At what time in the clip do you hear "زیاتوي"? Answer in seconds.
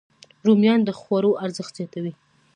1.77-2.13